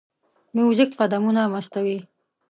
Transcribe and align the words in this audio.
موزیک 0.55 0.89
قدمونه 0.99 1.41
مستوي. 1.53 1.97